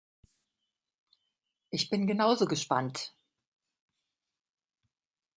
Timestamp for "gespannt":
2.47-3.13